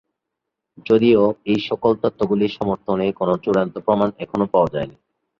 যদিও 0.85 1.21
এইসকল 1.45 1.93
তত্ত্বগুলির 2.01 2.55
সমর্থনে 2.57 3.07
কোন 3.11 3.29
চূড়ান্ত 3.43 3.75
প্রমাণ 3.85 4.09
এখনও 4.19 4.47
পাওয়া 4.53 4.69
যায়নি। 4.73 4.95